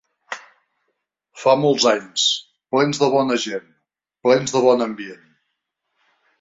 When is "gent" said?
3.45-3.71